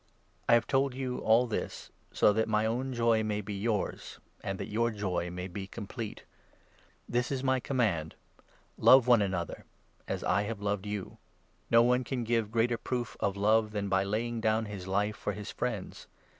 [0.49, 4.17] I have told you all this so that my n own joy may be yours,
[4.43, 6.23] and that your joy may be complete.
[7.07, 8.15] This is my command—
[8.79, 9.63] Love one another,
[10.07, 11.17] as I have loved 12 you.
[11.69, 15.15] No one can give greater proof of love than by laying 13 down his life
[15.15, 16.07] for his friends.